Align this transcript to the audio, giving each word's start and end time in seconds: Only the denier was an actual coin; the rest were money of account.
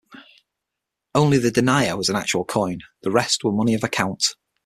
Only 1.13 1.37
the 1.37 1.51
denier 1.51 1.95
was 1.95 2.09
an 2.09 2.15
actual 2.15 2.43
coin; 2.43 2.79
the 3.03 3.11
rest 3.11 3.43
were 3.43 3.51
money 3.51 3.75
of 3.75 3.83
account. 3.83 4.29